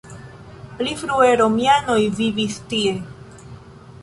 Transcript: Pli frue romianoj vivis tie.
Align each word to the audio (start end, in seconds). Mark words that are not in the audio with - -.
Pli 0.79 0.95
frue 1.01 1.27
romianoj 1.41 1.99
vivis 2.21 2.59
tie. 2.73 2.97